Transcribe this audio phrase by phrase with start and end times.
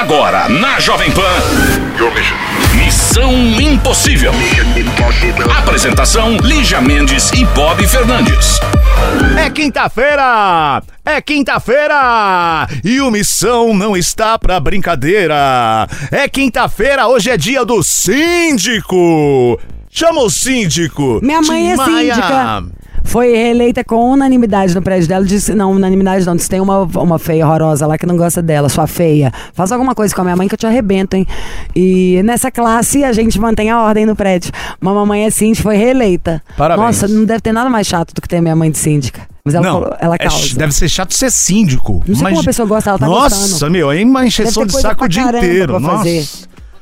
[0.00, 1.20] Agora, na Jovem Pan.
[2.74, 3.30] Missão
[3.60, 4.32] Impossível.
[5.58, 8.58] Apresentação: Lígia Mendes e Bob Fernandes.
[9.38, 10.82] É quinta-feira!
[11.04, 12.66] É quinta-feira!
[12.82, 15.86] E o Missão não está pra brincadeira!
[16.10, 19.60] É quinta-feira, hoje é dia do síndico!
[19.90, 21.20] Chama o síndico!
[21.22, 22.14] Minha mãe Tim é Maia.
[22.14, 22.62] síndica.
[23.04, 25.24] Foi reeleita com unanimidade no prédio dela.
[25.24, 26.36] Disse, não, unanimidade não.
[26.36, 29.32] Disse, tem uma, uma feia horrorosa lá que não gosta dela, sua feia.
[29.52, 31.26] Faz alguma coisa com a minha mãe que eu te arrebento, hein?
[31.74, 34.52] E nessa classe a gente mantém a ordem no prédio.
[34.80, 36.42] Uma mamãe é síndica, foi reeleita.
[36.56, 36.86] Parabéns.
[36.86, 39.22] Nossa, não deve ter nada mais chato do que ter minha mãe de síndica.
[39.44, 40.56] Mas ela, Não, ela é causa.
[40.56, 42.02] deve ser chato ser síndico.
[42.06, 43.72] Não sei como a pessoa gosta, ela tá Nossa, gostando.
[43.72, 45.80] meu, é uma encheção de saco o dia inteiro.
[45.80, 45.96] Nossa.
[45.98, 46.26] fazer.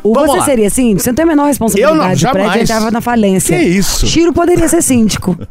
[0.03, 0.45] O Vamos você lá.
[0.45, 1.03] seria síndico?
[1.03, 1.95] Você não tem a menor responsabilidade.
[1.95, 2.63] Eu não, o prédio jamais.
[2.63, 3.57] entrava na falência.
[3.59, 4.07] Que isso?
[4.07, 5.37] Chiro poderia ser síndico.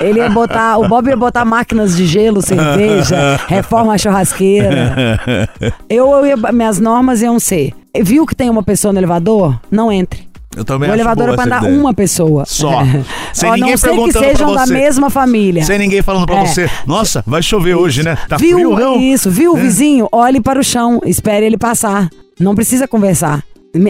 [0.00, 5.48] Ele ia botar, o Bob ia botar máquinas de gelo, cerveja, reforma a churrasqueira.
[5.88, 9.58] Eu, eu ia, minhas normas iam ser: viu que tem uma pessoa no elevador?
[9.70, 10.28] Não entre.
[10.56, 11.80] Eu também o acho elevador boa é pra andar ideia.
[11.80, 12.44] uma pessoa.
[12.44, 12.80] Só.
[13.32, 15.62] Sem Ó, ninguém não sei que perguntando sejam da mesma família.
[15.64, 16.46] Sem ninguém falando pra É.
[16.46, 16.68] você.
[16.86, 18.16] Nossa, vai chover hoje, né?
[18.28, 18.98] Tá viu frio, não?
[19.00, 19.60] isso, viu o É.
[19.60, 20.08] vizinho?
[20.10, 22.08] Olhe para o chão, espere ele passar.
[22.38, 23.44] Não precisa conversar.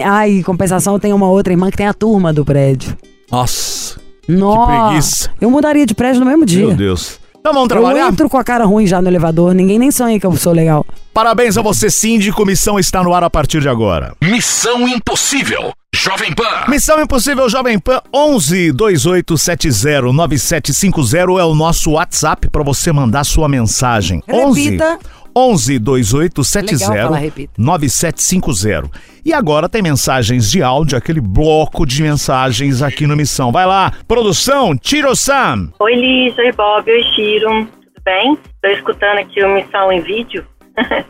[0.05, 2.95] Ai, compensação, tem uma outra irmã que tem a turma do prédio.
[3.31, 3.80] Nossa,
[4.27, 5.29] Nossa, preguiça.
[5.41, 6.67] eu mudaria de prédio no mesmo dia.
[6.67, 7.19] meu Deus.
[7.39, 8.07] Então vamos Eu trabalhar?
[8.07, 10.85] entro com a cara ruim já no elevador, ninguém nem sonha que eu sou legal.
[11.11, 12.45] Parabéns a você, síndico.
[12.45, 14.13] Missão está no ar a partir de agora.
[14.21, 15.71] Missão Impossível.
[15.93, 16.69] Jovem Pan.
[16.69, 23.49] Missão Impossível Jovem Pan 11 2870 9750 é o nosso WhatsApp para você mandar sua
[23.49, 24.21] mensagem.
[24.27, 24.45] Repita.
[24.47, 24.77] 11
[25.33, 27.53] 2870 Legal falar repita.
[27.57, 28.89] 9750.
[29.23, 33.51] E agora tem mensagens de áudio, aquele bloco de mensagens aqui no Missão.
[33.51, 35.71] Vai lá, produção, Tiro-san.
[35.79, 37.65] Oi, Lígia, oi, Bob, oi, Chiro.
[37.65, 38.37] Tudo bem?
[38.55, 40.45] Estou escutando aqui o Missão em vídeo.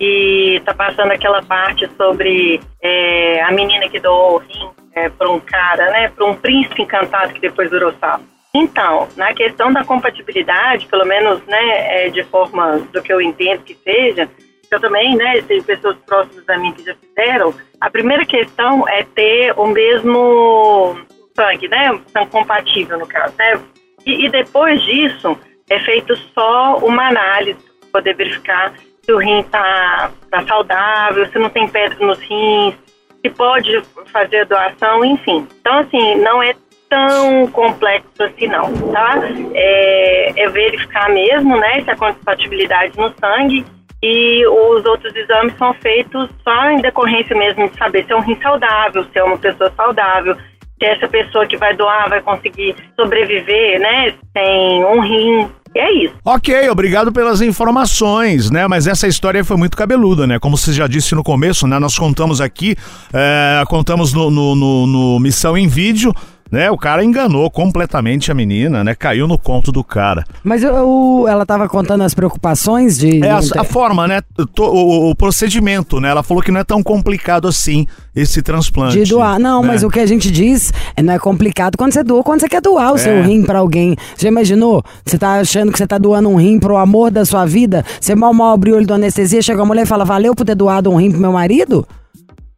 [0.00, 5.30] e tá passando aquela parte sobre é, a menina que doou o rim é, para
[5.30, 6.08] um cara, né?
[6.08, 8.24] Para um príncipe encantado que depois virou sapo.
[8.54, 13.62] Então, na questão da compatibilidade, pelo menos, né, é, de forma do que eu entendo
[13.62, 14.28] que seja,
[14.70, 17.54] eu também, né, tem pessoas próximas a mim que já fizeram.
[17.80, 20.96] A primeira questão é ter o mesmo
[21.34, 23.58] sangue, né, sangue compatível no caso, né.
[24.04, 25.38] E, e depois disso
[25.70, 31.38] é feito só uma análise para poder verificar se o rim tá, tá saudável, se
[31.38, 32.74] não tem pedra nos rins,
[33.20, 33.82] se pode
[34.12, 35.46] fazer a doação, enfim.
[35.60, 36.54] Então, assim, não é
[36.92, 39.18] tão complexo assim não, tá?
[39.54, 43.64] É, é verificar mesmo, né, se a compatibilidade no sangue
[44.02, 48.20] e os outros exames são feitos só em decorrência mesmo de saber se é um
[48.20, 52.74] rim saudável, se é uma pessoa saudável, se essa pessoa que vai doar vai conseguir
[52.98, 55.48] sobreviver, né, sem um rim.
[55.74, 56.14] E é isso.
[56.26, 58.68] Ok, obrigado pelas informações, né?
[58.68, 60.38] Mas essa história foi muito cabeluda, né?
[60.38, 61.78] Como você já disse no começo, né?
[61.78, 62.76] Nós contamos aqui,
[63.14, 66.12] é, contamos no, no- no- no Missão em Vídeo,
[66.52, 66.70] né?
[66.70, 68.94] O cara enganou completamente a menina, né?
[68.94, 70.22] Caiu no conto do cara.
[70.44, 73.24] Mas eu- ela tava contando as preocupações de.
[73.24, 74.20] É a, a forma, né?
[74.54, 76.10] To- O, o procedimento, né?
[76.10, 79.02] Ela falou que não é tão complicado assim esse transplante.
[79.02, 79.38] De doar.
[79.38, 79.68] Não, né?
[79.68, 82.48] mas o que a gente diz é, não é complicado quando você doa, quando você
[82.48, 83.22] quer doar o seu É.
[83.22, 83.96] rim pra alguém.
[84.18, 84.84] Já imaginou?
[85.04, 87.82] Você tá achando que você tá doando um rim pro amor da sua vida?
[87.98, 90.44] Você mal mal abriu o olho do anestesia, chega a mulher e fala, valeu por
[90.44, 91.86] ter doado um rim pro meu marido?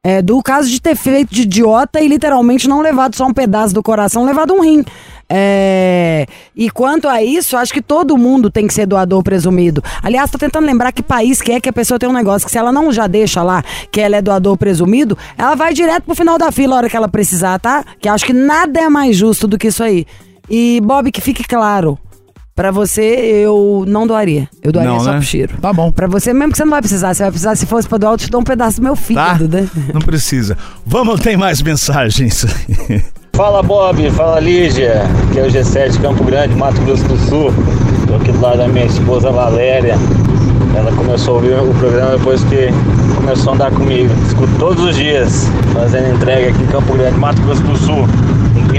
[0.04, 3.72] É, do caso de ter feito de idiota e literalmente não levado só um pedaço
[3.72, 4.84] do coração, levado um rim.
[5.28, 9.82] É, e quanto a isso, acho que todo mundo tem que ser doador presumido.
[10.02, 12.52] Aliás, tô tentando lembrar que país que é que a pessoa tem um negócio que
[12.52, 16.14] se ela não já deixa lá que ela é doador presumido, ela vai direto pro
[16.14, 17.82] final da fila a hora que ela precisar, tá?
[17.98, 20.06] Que acho que nada é mais justo do que isso aí.
[20.50, 21.98] E, Bob, que fique claro.
[22.54, 24.48] Pra você, eu não doaria.
[24.62, 25.16] Eu doaria Não, só né?
[25.18, 25.54] pro cheiro.
[25.60, 25.90] Tá bom.
[25.90, 27.12] Pra você, mesmo que você não vai precisar.
[27.12, 29.02] Você vai precisar, se fosse pra doar, eu te dou um pedaço do meu Tá?
[29.02, 29.68] fígado, né?
[29.92, 30.56] Não precisa.
[30.86, 32.46] Vamos, tem mais mensagens.
[33.34, 37.52] Fala Bob, fala Lígia, que é o G7 Campo Grande, Mato Grosso do Sul.
[38.06, 39.96] Tô aqui do lado da minha esposa Valéria.
[40.76, 42.68] Ela começou a ouvir o programa depois que
[43.16, 44.08] começou a andar comigo.
[44.28, 48.06] Escuto todos os dias, fazendo entrega aqui em Campo Grande, Mato Grosso do Sul.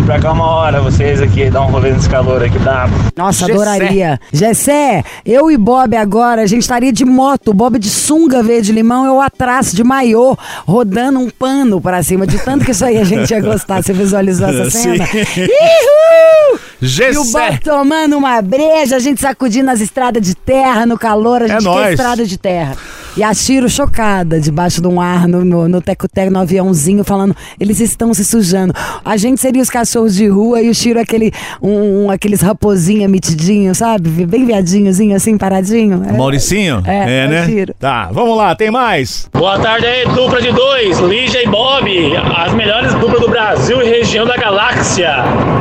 [0.06, 2.88] Pra cá uma hora, vocês aqui, dar um rolê nesse calor aqui, tá?
[3.18, 3.52] Nossa, Gessé.
[3.54, 4.20] adoraria.
[4.32, 9.04] Gessé, eu e Bob agora, a gente estaria de moto, Bob de sunga verde limão,
[9.08, 10.38] eu atrás de maiô,
[10.68, 13.82] rodando um pano pra cima, de tanto que isso aí a gente ia gostar.
[13.82, 15.06] Você visualizou essa cena?
[15.08, 15.18] Sim.
[15.42, 16.60] Ihu!
[16.82, 17.32] E o Gessé.
[17.32, 21.48] Bob tomando uma breja, a gente sacudindo as estradas de terra no calor, a É
[21.50, 21.90] gente quer nóis.
[21.92, 22.76] estrada de terra.
[23.18, 27.34] E a Chiro chocada, debaixo de um ar, no, no, no teco-teco, no aviãozinho, falando,
[27.58, 28.74] eles estão se sujando.
[29.06, 31.32] A gente seria os cachorros de rua e o Chiro aquele,
[31.62, 34.10] um, um- aqueles raposinha mitidinho, sabe?
[34.26, 36.04] Bem viadinhozinho, assim, paradinho.
[36.10, 36.12] É.
[36.12, 36.84] Mauricinho?
[36.86, 37.46] É, é o né?
[37.46, 37.74] Chiro.
[37.80, 39.30] Tá, vamos lá, tem mais.
[39.32, 41.90] Boa tarde aí, dupla de dois, Lígia e Bob,
[42.36, 45.10] as melhores duplas do Brasil e região da galáxia.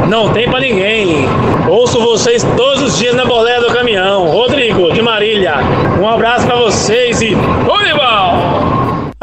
[0.09, 1.25] Não tem pra ninguém.
[1.69, 4.27] Ouço vocês todos os dias na boleia do caminhão.
[4.29, 5.55] Rodrigo, de Marília,
[6.03, 6.57] um abraço pra
[7.25, 7.71] vocês e.
[7.71, 8.65] Olival!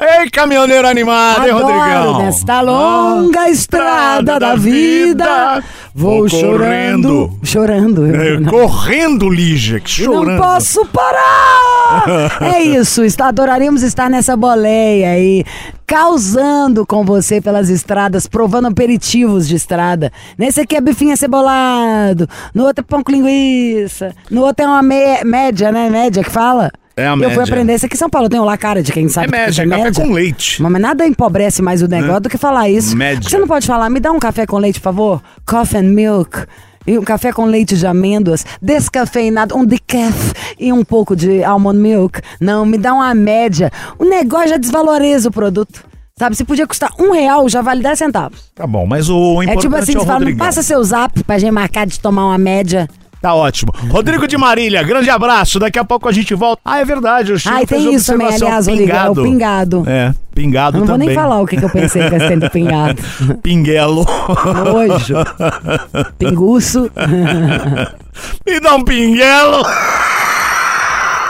[0.03, 2.17] Ei, caminhoneiro animado, hein, Adoro Rodrigão?
[2.23, 5.63] nesta longa estrada da vida,
[5.93, 7.31] vou chorando.
[7.43, 8.07] Chorando.
[8.07, 10.41] É, correndo, Lígia, que E Não chorando.
[10.41, 12.33] posso parar!
[12.41, 15.43] é isso, está, adoraríamos estar nessa boleia aí,
[15.85, 20.11] causando com você pelas estradas, provando aperitivos de estrada.
[20.35, 24.81] Nesse aqui é bifinho cebolado, no outro é pão com linguiça, no outro é uma
[24.81, 25.91] me- média, né?
[25.91, 26.71] Média que fala?
[27.01, 28.91] É a Eu fui aprender isso aqui em São Paulo, tem o lá cara de
[28.91, 30.03] quem sabe É média, é café média.
[30.03, 30.61] com leite.
[30.61, 32.95] Mas nada empobrece mais o negócio do que falar isso.
[32.95, 33.29] Média.
[33.29, 35.21] Você não pode falar, me dá um café com leite, por favor?
[35.45, 36.45] Coffee and milk.
[36.85, 41.77] E um café com leite de amêndoas, descafeinado, um decaf e um pouco de almond
[41.77, 42.19] milk.
[42.39, 43.71] Não, me dá uma média.
[43.99, 45.83] O negócio já desvaloriza o produto.
[46.17, 48.51] Sabe, se podia custar um real, já vale 10 centavos.
[48.53, 50.83] Tá bom, mas o É importante tipo assim, é o você fala, não passa seu
[50.83, 52.87] zap pra gente marcar de tomar uma média.
[53.21, 53.71] Tá ótimo.
[53.89, 55.59] Rodrigo de Marília, grande abraço.
[55.59, 56.59] Daqui a pouco a gente volta.
[56.65, 58.47] Ah, é verdade, o Chico fez tem isso também, observação.
[58.47, 59.83] aliás, Rodrigo, é o pingado.
[59.87, 61.07] É, pingado Eu não vou também.
[61.09, 63.01] nem falar o que, que eu pensei que é sendo pingado.
[63.43, 64.05] Pinguelo.
[64.65, 65.15] Nojo.
[66.17, 66.89] Pinguço.
[68.47, 69.63] Me dá um pinguelo.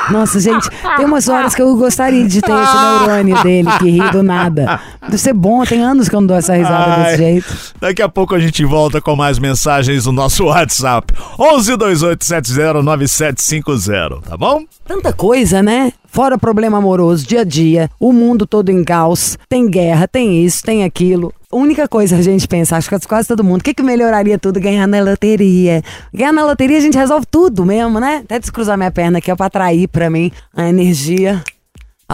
[0.09, 4.11] Nossa, gente, tem umas horas que eu gostaria de ter esse neurônio dele que ri
[4.11, 4.79] do nada.
[5.01, 7.03] Deve ser bom, tem anos que eu não dou essa risada Ai.
[7.03, 7.57] desse jeito.
[7.79, 11.13] Daqui a pouco a gente volta com mais mensagens no nosso WhatsApp.
[11.39, 14.63] 11 2870 9750, tá bom?
[14.85, 15.93] Tanta coisa, né?
[16.07, 20.61] Fora problema amoroso, dia a dia, o mundo todo em caos, tem guerra, tem isso,
[20.63, 21.33] tem aquilo.
[21.51, 24.59] Única coisa a gente pensa, acho que quase todo mundo, o que, que melhoraria tudo?
[24.59, 25.83] Ganhar na loteria.
[26.13, 28.21] Ganhar na loteria a gente resolve tudo mesmo, né?
[28.23, 31.43] Até descruzar minha perna aqui, ó, pra atrair pra mim a energia,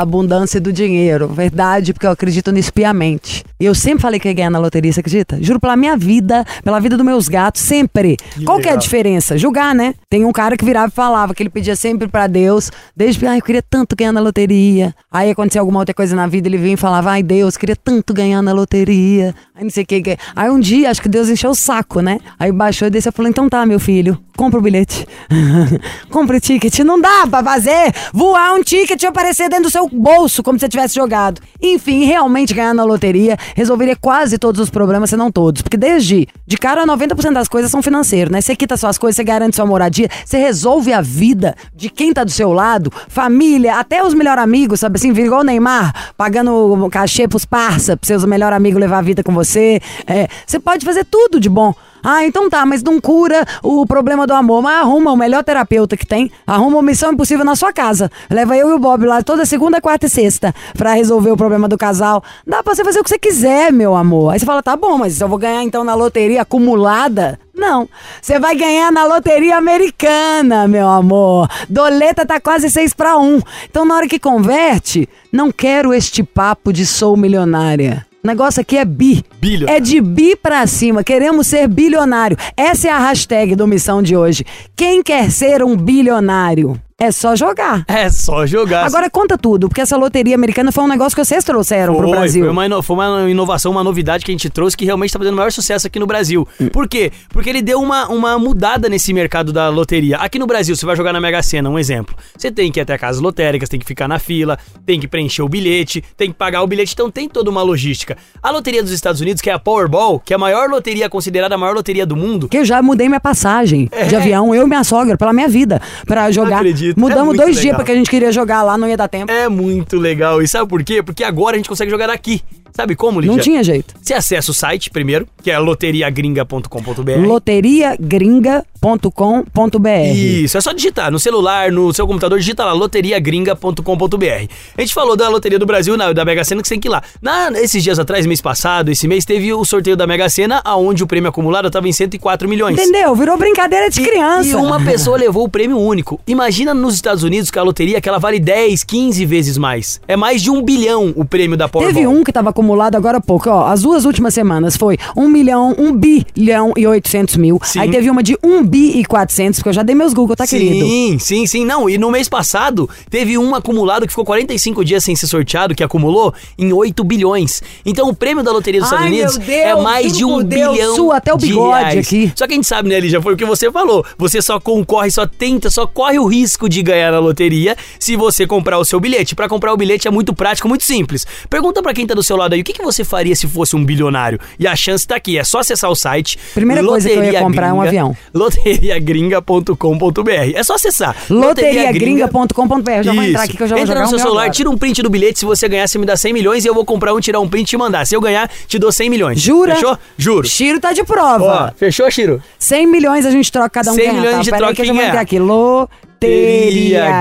[0.02, 1.28] abundância do dinheiro.
[1.28, 3.44] Verdade, porque eu acredito nisso piamente.
[3.60, 5.38] E eu sempre falei que ia ganhar na loteria, você acredita?
[5.42, 8.18] Juro pela minha vida, pela vida dos meus gatos, sempre.
[8.46, 9.38] Qual que é a diferença?
[9.38, 9.96] Julgar, né?
[10.10, 13.40] Tem um cara que virava e falava que ele pedia sempre pra Deus, desde, ai,
[13.40, 14.94] eu queria tanto ganhar na loteria.
[15.12, 18.14] Aí acontecia alguma outra coisa na vida, ele vinha e falava, ai, Deus, queria tanto
[18.14, 19.34] ganhar na loteria.
[19.56, 20.02] Aí não sei o que.
[20.02, 22.20] que- Aí um dia, acho que Deus encheu o saco, né?
[22.40, 25.06] Aí baixou e desceu e falou, então tá, meu filho, compra o bilhete.
[26.10, 26.80] compra o ticket.
[26.80, 30.62] Não dá pra fazer voar um ticket e aparecer dentro do seu bolso, como se
[30.62, 31.42] você tivesse jogado.
[31.62, 35.63] Enfim, realmente ganhar na loteria resolveria quase todos os problemas, se não todos.
[35.63, 38.39] Porque desde, de cara, 90% das coisas são financeiras, né?
[38.39, 42.24] Você quita suas coisas, você garante sua moradia, você resolve a vida de quem tá
[42.24, 45.12] do seu lado, família, até os melhores amigos, sabe assim?
[45.12, 49.24] Vira igual o Neymar, pagando cachê pros parça, pra seus melhores amigos levar a vida
[49.24, 49.81] com você.
[50.06, 51.74] É, você pode fazer tudo de bom.
[52.04, 54.62] Ah, então tá, mas não cura o problema do amor.
[54.62, 56.32] Mas arruma o melhor terapeuta que tem.
[56.46, 58.10] Arruma uma missão impossível na sua casa.
[58.30, 61.68] Leva eu e o Bob lá toda segunda, quarta e sexta pra resolver o problema
[61.68, 62.24] do casal.
[62.46, 64.34] Dá pra você fazer o que você quiser, meu amor.
[64.34, 67.40] Aí você fala, tá bom, mas eu vou ganhar então na loteria acumulada?
[67.54, 67.90] Não.
[68.22, 71.50] Você vai ganhar na loteria americana, meu amor.
[71.68, 73.42] Doleta tá quase 6 para 1.
[73.70, 78.06] Então na hora que converte, não quero este papo de sou milionária.
[78.24, 79.24] O negócio aqui é bi.
[79.40, 79.78] Bilionário.
[79.78, 81.04] É de bi pra cima.
[81.04, 82.38] Queremos ser bilionário.
[82.56, 84.44] Essa é a hashtag do Missão de hoje.
[84.75, 86.80] Quem quer ser um bilionário?
[87.00, 87.86] É só jogar.
[87.88, 88.84] É só jogar.
[88.84, 92.18] Agora conta tudo, porque essa loteria americana foi um negócio que vocês trouxeram pro Foi,
[92.18, 92.44] Brasil.
[92.44, 95.36] Foi uma, foi uma inovação, uma novidade que a gente trouxe que realmente está fazendo
[95.36, 96.48] maior sucesso aqui no Brasil.
[96.60, 96.69] Hum.
[96.69, 97.12] Por quê?
[97.30, 100.18] Porque ele deu uma, uma mudada nesse mercado da loteria.
[100.18, 102.16] Aqui no Brasil, você vai jogar na Mega Sena, um exemplo.
[102.36, 105.44] Você tem que ir até casas lotéricas, tem que ficar na fila, tem que preencher
[105.44, 108.18] o bilhete, tem que pagar o bilhete, então tem toda uma logística.
[108.42, 111.54] A loteria dos Estados Unidos, que é a Powerball, que é a maior loteria, considerada
[111.54, 114.68] a maior loteria do mundo, Que eu já mudei minha passagem de avião, eu e
[114.68, 116.66] minha sogra, pela minha vida, pra jogar.
[116.66, 116.87] É.
[116.92, 116.98] acredito.
[116.98, 117.80] É Mudamos muito dois dias legal.
[117.80, 119.32] porque a gente queria jogar lá, não ia dar tempo.
[119.32, 120.42] é muito legal.
[120.42, 121.02] E sabe por quê?
[121.04, 122.42] Porque agora a gente consegue jogar daqui.
[122.78, 123.36] Sabe como, Lígia?
[123.36, 123.96] não tinha jeito.
[124.00, 127.28] Você acessa o site primeiro, que é loteriagringa.com.br.
[127.28, 134.48] loteriagringa.com.br Isso, é só digitar no celular, no seu computador, digita lá loteriagringa.com.br.
[134.78, 136.88] A gente falou da Loteria do Brasil, na- da Mega Sena, que você tem que
[136.88, 137.02] ir lá.
[137.19, 141.04] Na, esses dias atrás, mês passado, esse mês, teve o sorteio da Mega Sena, aonde
[141.04, 142.78] o prêmio acumulado estava em 104 milhões.
[142.80, 143.16] Entendeu?
[143.16, 144.50] Virou brincadeira de criança.
[144.50, 146.19] E uma pessoa levou o prêmio único.
[146.28, 150.00] Imagina nos Estados Unidos que a loteria que ela vale 10, 15 vezes mais.
[150.07, 151.94] É mais de um bilhão o prêmio da Powerball.
[151.96, 153.50] Teve um que tava acumulado acumulado agora há pouco.
[153.50, 157.59] Ó, as duas últimas semanas foi 1 milhão, 1 bilhão e 800 mil.
[157.64, 157.80] Sim.
[157.80, 160.45] Aí teve uma de 1 bi e 400, porque eu já dei meus Google, tá,
[160.45, 160.86] querido?
[160.86, 161.66] Sim, sim, sim.
[161.66, 165.74] Não, e no mês passado teve um acumulado que ficou 45 dias sem ser sorteado,
[165.74, 167.62] que acumulou em 8 bilhões.
[167.86, 170.33] Então o prêmio da Loteria dos Ai, Estados Unidos meu Deus, é mais de juro
[170.33, 172.07] um por Deus, bilhão sua até o de bigode reais.
[172.07, 172.31] aqui.
[172.36, 174.06] Só que a gente sabe, né, Lígia, foi o que você falou.
[174.18, 178.45] Você só concorre, só tenta, só corre o risco de ganhar na loteria se você
[178.45, 179.36] comprar o seu bilhete.
[179.36, 181.26] Pra comprar o bilhete é muito prático, muito simples.
[181.50, 183.76] Pergunta pra quem tá do seu lado aí, o que, que você faria se fosse
[183.76, 184.40] um bilionário?
[184.59, 186.37] E a chance tá aqui, é só acessar o site.
[186.54, 188.16] Primeira coisa que eu ia comprar é um avião.
[188.33, 190.31] loteriagringa.com.br.
[190.56, 191.16] É só acessar.
[191.30, 193.04] Loteriagringa.com.br.
[193.04, 194.54] Já vou entrar aqui que eu já vou Entra jogar no seu celular, agora.
[194.54, 195.40] tira um print do bilhete.
[195.40, 197.47] Se você ganhar, você me dá 100 milhões e eu vou comprar um, tirar um
[197.47, 198.06] print e mandar.
[198.06, 199.40] Se eu ganhar, te dou 100 milhões.
[199.40, 199.76] Jura?
[199.76, 199.97] Fechou?
[200.18, 200.47] Juro.
[200.47, 201.73] Chiro tá de Ó, prova.
[201.78, 202.42] fechou, Chiro?
[202.59, 204.44] 100 milhões a gente troca cada um 100 ganha, milhões tá?
[204.44, 205.09] Peraí troca que eu já vou ganhar.
[205.09, 205.40] entrar aqui.
[205.40, 206.06] Loteria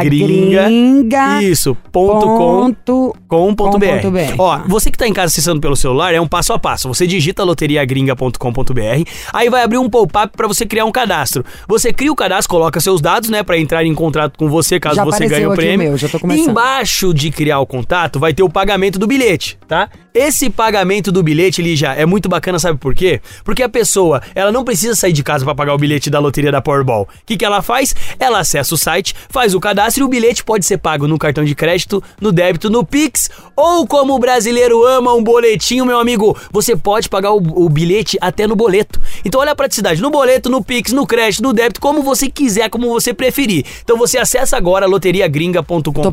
[0.04, 1.42] Gringa.
[1.42, 2.36] Isso, ponto com.
[2.36, 4.02] ponto com.br.
[4.02, 4.34] com.br.
[4.38, 6.88] Ó, você que tá em casa acessando pelo celular, é um passo a passo.
[6.88, 11.44] Você digita loteriagringa.com.br, aí vai abrir um pop-up pra você criar um cadastro.
[11.68, 14.96] Você cria o cadastro, coloca seus dados, né, Pra entrar em contrato com você caso
[14.96, 15.88] Já você ganhe o prêmio.
[15.90, 16.50] meu, já tô começando.
[16.50, 19.88] Embaixo de criar o contato vai ter o pagamento do bilhete, tá?
[20.12, 23.20] Esse pagamento do bilhete, Lígia, é muito bacana, sabe por quê?
[23.44, 26.50] Porque a pessoa, ela não precisa sair de casa pra pagar o bilhete da loteria
[26.50, 27.02] da Powerball.
[27.02, 27.94] O que, que ela faz?
[28.18, 31.44] Ela acessa o site, faz o cadastro e o bilhete pode ser pago no cartão
[31.44, 36.36] de crédito, no débito, no Pix ou como o brasileiro ama um boletinho, meu amigo,
[36.52, 39.00] você pode pagar o, o bilhete até no boleto.
[39.24, 42.68] Então olha a praticidade, no boleto, no Pix, no crédito, no débito, como você quiser,
[42.68, 43.64] como você preferir.
[43.82, 46.10] Então você acessa agora loteriagringa.com.br.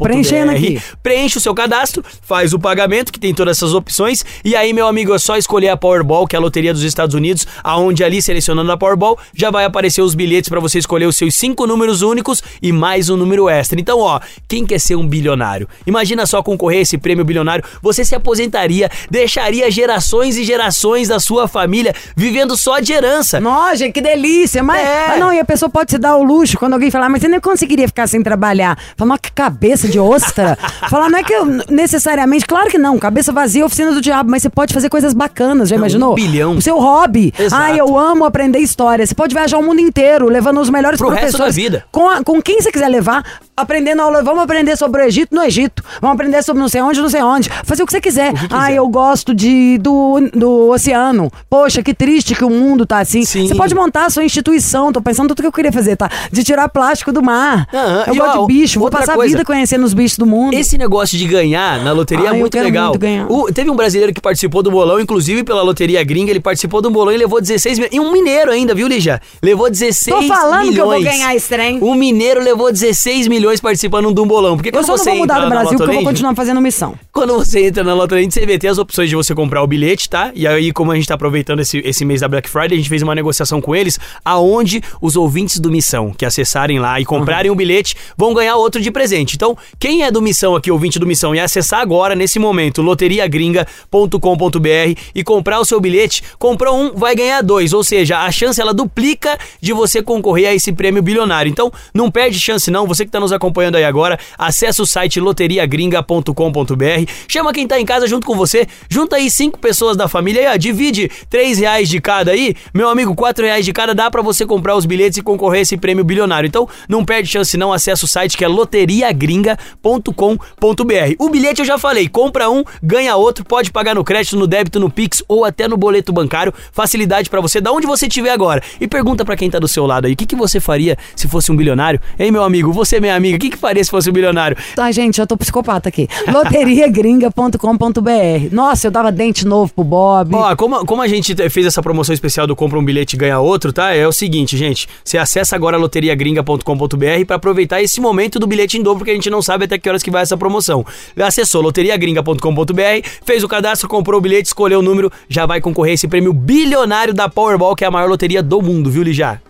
[1.04, 4.88] Preenche o seu cadastro, faz o pagamento, que tem todas essas opções, e aí, meu
[4.88, 8.22] amigo, é só escolher a Powerball, que é a loteria dos Estados Unidos, aonde ali,
[8.22, 12.02] selecionando a Powerball, já vai aparecer os bilhetes pra você escolher os seus cinco números
[12.02, 13.80] únicos e mais um número extra.
[13.80, 15.68] Então, ó, quem quer ser um bilionário?
[15.86, 21.20] Imagina só concorrer a esse prêmio bilionário, você se aposentaria, deixaria gerações e gerações da
[21.20, 23.40] sua família vivendo só de herança.
[23.42, 24.64] Nossa, que delícia.
[24.64, 25.06] Mas, É.
[25.10, 27.28] mas não, e a pessoa pode se dar o luxo quando alguém falar, mas você
[27.28, 28.78] nem conseguiria ficar sem trabalhar.
[28.96, 30.58] Fala, mas que cabeça de ostra.
[30.90, 34.42] Falar, não é que eu necessariamente, claro que não, cabeça vazia, oficina do diabo, mas
[34.42, 36.12] você pode fazer coisas bacanas, já Não, imaginou?
[36.14, 36.56] um bilhão.
[36.58, 37.34] O seu hobby.
[37.38, 37.62] Exato.
[37.62, 39.06] Ai, eu amo aprender história.
[39.06, 41.56] Você pode viajar o mundo inteiro, levando os melhores Pro resto professores.
[41.56, 41.86] da vida.
[41.92, 43.24] Com, a- com quem você quiser levar,
[43.56, 44.22] aprendendo aula.
[44.24, 45.84] Vamos aprender sobre o Egito no Egito.
[46.02, 47.50] Vamos aprender sobre não sei onde, não sei onde.
[47.64, 48.34] Fazer o que você quiser.
[48.50, 51.32] Ai, eu gosto de, do, do oceano.
[51.50, 53.24] Poxa, que triste que o mundo tá assim.
[53.24, 53.48] Sim.
[53.48, 54.92] Você pode montar a sua instituição.
[54.92, 56.10] Tô pensando tudo que eu queria fazer, tá?
[56.32, 57.68] De tirar plástico do mar.
[57.74, 58.80] Aham, eu e, gosto ó, de bicho.
[58.80, 59.36] Vou passar a coisa.
[59.36, 60.54] vida conhecendo os bichos do mundo.
[60.54, 62.90] Esse negócio de ganhar na loteria Ah, é muito legal.
[63.00, 63.34] muito.
[63.34, 66.90] O- teve um brasileiro que participou do bolão, inclusive pela loteria gringa, ele participou do
[66.90, 67.94] bolão e levou 16 milhões.
[67.96, 69.22] E um mineiro ainda, viu, Lígia?
[69.42, 70.40] Levou 16 Tô milhões.
[70.40, 71.80] falando que eu vou ganhar esse trem.
[71.82, 74.56] Um mineiro levou 16 milhões participando de um bolão.
[74.56, 76.96] Porque Eu só não vou mudar do Brasil porque eu vou continuar fazendo missão.
[77.12, 80.10] quando você entra na Lotolente, você vê, tem as opções de você comprar o bilhete,
[80.10, 80.32] tá?
[80.36, 82.90] E aí, como a gente tá aproveitando esse, esse mês da Black Friday, a gente
[82.90, 87.52] fez uma negociação com eles, aonde os ouvintes do Missão, que acessarem lá e comprarem
[87.52, 89.36] o bilhete, vão ganhar outro de presente.
[89.36, 95.00] Então, quem é do Missão aqui, ouvinte do Missão, e acessar agora, nesse momento, loteriagringa.com.br
[95.16, 97.74] e comprar o seu bilhete, comprou um, vai ganhar dois.
[97.74, 101.50] Ou seja, a chance, ela duplica de você concorrer a esse prêmio bilionário.
[101.50, 105.20] Então, não perde chance não, você que tá nos acompanhando aí agora, acessa o site
[105.20, 110.42] loteriagringa.com.br, chama quem tá em casa junto com você, junta aí cinco pessoas da família
[110.42, 114.10] aí, ó, divide três reais de cada aí, meu amigo, quatro reais de cada, dá
[114.10, 116.48] pra você comprar os bilhetes e concorrer a esse prêmio bilionário.
[116.48, 121.16] Então, não perde chance não, acessa o site que é loteriagringa.com.br.
[121.20, 124.80] O bilhete eu já falei, compra um, ganha outro, pode pagar no crédito, no débito,
[124.80, 128.62] no Pix ou até no boleto bancário, facilidade pra você, da onde você estiver agora.
[128.80, 131.28] E pergunta pra quem tá do seu lado aí, o que, que você faria se
[131.28, 132.00] fosse um bilionário?
[132.24, 134.56] Hein, meu amigo, você, minha amiga, o que, que faria se fosse um bilionário?
[134.78, 136.08] Ai, gente, eu tô psicopata aqui.
[136.32, 138.48] Loteriagringa.com.br.
[138.50, 140.34] Nossa, eu dava dente novo pro Bob.
[140.34, 143.20] Ó, como, como a gente te- fez essa promoção especial do compra um bilhete e
[143.20, 143.94] ganha outro, tá?
[143.94, 144.88] É o seguinte, gente.
[145.04, 149.30] Você acessa agora loteriagringa.com.br pra aproveitar esse momento do bilhete em dobro, porque a gente
[149.30, 150.86] não sabe até que horas que vai essa promoção.
[151.18, 155.96] Acessou loteriagringa.com.br, fez o cadastro, comprou o bilhete, escolheu o número, já vai concorrer a
[155.96, 159.42] esse prêmio bilionário da Powerball, que é a maior loteria do mundo, viu, Lijá?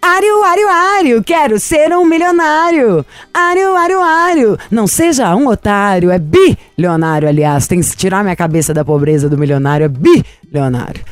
[0.00, 3.04] Ário, ário, ário, quero ser um milionário.
[3.32, 7.66] Ário, ário, ário, não seja um otário, é bilionário, aliás.
[7.66, 11.02] Tem que tirar minha cabeça da pobreza do milionário, é bilionário.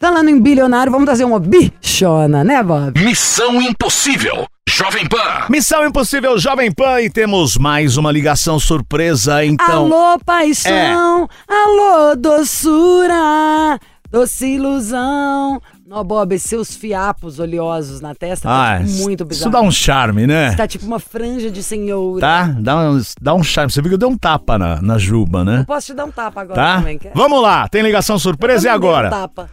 [0.00, 3.00] Falando em bilionário, vamos trazer uma bichona, né, Bob?
[3.00, 4.46] Missão Impossível.
[4.68, 5.46] Jovem Pan.
[5.48, 9.86] Missão Impossível Jovem Pan e temos mais uma ligação surpresa, então.
[9.86, 13.78] Alô, paixão, alô, doçura,
[14.10, 19.50] doce ilusão, Não, Bob, seus fiapos oleosos na testa Ah, tá tipo, muito isso bizarro.
[19.52, 20.54] dá um charme, né?
[20.56, 22.20] Tá tipo uma franja de senhora.
[22.20, 22.42] Tá?
[22.58, 23.70] Dá um, dá um charme.
[23.70, 25.60] Você viu que eu dei um tapa na, na juba, né?
[25.60, 26.76] Eu posso te dar um tapa agora Tá?
[26.78, 27.12] também, quer?
[27.14, 29.10] Vamos lá, tem ligação surpresa e dei um agora?
[29.10, 29.50] tapa.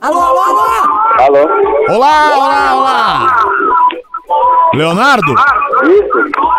[0.00, 0.90] Alô, alô, alô!
[1.18, 1.94] Alô?
[1.96, 3.44] Olá, olá, olá!
[4.72, 5.34] Leonardo?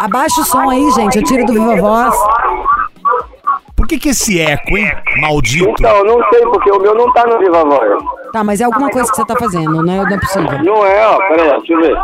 [0.01, 1.17] Abaixa o som aí, gente.
[1.17, 2.13] Eu tiro do Viva Voz.
[3.91, 4.89] Que que esse eco, hein?
[5.17, 5.69] Maldito.
[5.69, 8.01] Então, não sei, porque o meu não tá no Viva Voz.
[8.31, 10.01] Tá, mas é alguma coisa que você tá fazendo, né?
[10.01, 10.63] Não é possível.
[10.63, 11.97] Não é, ó, peraí, deixa eu ver.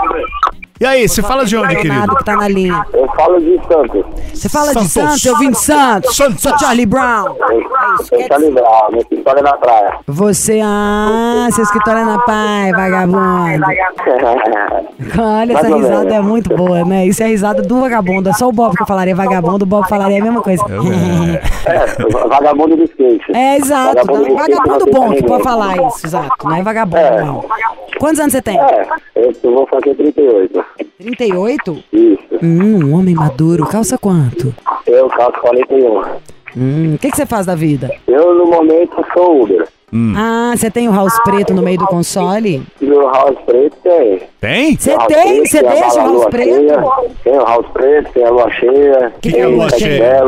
[0.79, 2.15] E aí, você fala de onde, querido?
[2.17, 2.85] Que tá na linha.
[2.93, 4.05] Eu falo de Santos.
[4.33, 5.25] Você fala de Santos.
[5.25, 6.15] Eu vim de Santos.
[6.15, 6.41] Santos.
[6.41, 7.35] Sou Charlie Brown.
[8.11, 9.99] Eu tá ligado, meu escritório é na praia.
[10.05, 13.65] Você, ah, seu escritório é na pai, vagabundo.
[15.19, 17.07] Olha, essa risada é muito boa, né?
[17.07, 18.29] Isso é a risada do vagabundo.
[18.29, 20.63] É só o Bob que eu falaria vagabundo, o Bob falaria a mesma coisa.
[21.65, 23.35] É, vagabundo do skate.
[23.35, 23.95] É, exato.
[23.95, 26.47] Vagabundo do skate Vagabundo bom que pode falar isso, exato.
[26.47, 27.23] Não é vagabundo, É.
[27.23, 27.43] não.
[27.99, 28.59] Quantos anos você tem?
[28.59, 28.87] É,
[29.43, 30.65] eu vou fazer 38.
[30.99, 31.83] 38?
[31.93, 32.19] Isso.
[32.43, 33.65] Hum, um homem maduro.
[33.65, 34.53] Calça quanto?
[34.85, 36.01] Eu calço 41.
[36.55, 37.91] Hum, o que, que você faz da vida?
[38.07, 39.67] Eu, no momento, sou Uber.
[40.17, 42.61] Ah, você tem o house preto no meio do console?
[42.81, 44.19] E o House Preto tem.
[44.41, 44.75] Tem?
[44.77, 45.45] Você tem?
[45.45, 46.55] Você tem a deixa o house preto?
[46.55, 46.83] cheia,
[47.23, 49.13] Tem o House Preto, tem a lua cheia.
[49.21, 50.23] Que tem é o lua cheia?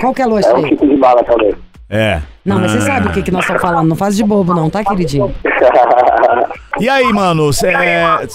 [0.00, 0.68] Qual que é a lua É um cheia?
[0.68, 1.52] tipo de bala também.
[1.90, 2.22] É.
[2.44, 3.88] Não, mas você sabe o que, que nós estamos falando.
[3.88, 5.32] Não faz de bobo, não, tá, queridinho?
[6.80, 8.26] E aí, mano, é,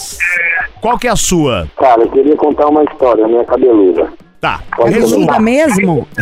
[0.79, 1.67] qual que é a sua?
[1.75, 4.07] Cara, eu queria contar uma história, minha cabeluda.
[4.39, 4.61] Tá.
[4.71, 6.07] Cabeluda mesmo?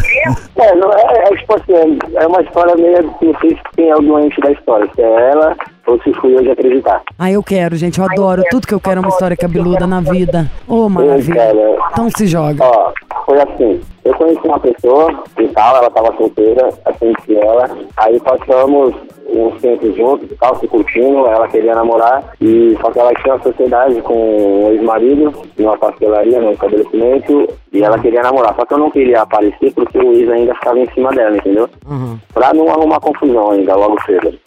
[0.58, 3.96] É, não, é, é, tipo assim, é uma história meio, não sei se quem é
[3.96, 5.56] o doente da história, se é ela
[5.88, 7.01] ou se fui de acreditar.
[7.18, 8.00] Ah, eu quero, gente.
[8.00, 8.44] Eu adoro.
[8.50, 10.50] Tudo que eu quero é uma história cabeluda na vida.
[10.68, 11.36] Ô, maravilha.
[11.36, 11.77] cara.
[11.92, 12.63] Então se joga.
[12.63, 12.92] Ó,
[13.25, 18.20] foi assim, eu conheci uma pessoa e tal, ela tava solteira, assim que ela, aí
[18.20, 18.94] passamos
[19.27, 23.34] uns tempos juntos e tal, se curtindo, ela queria namorar, e só que ela tinha
[23.34, 28.74] uma sociedade com um ex-marido, numa pastelaria, num estabelecimento, e ela queria namorar, só que
[28.75, 31.68] eu não queria aparecer porque o ex ainda ficava em cima dela, entendeu?
[31.89, 32.20] Uhum.
[32.34, 34.38] Pra não arrumar confusão ainda, logo cedo.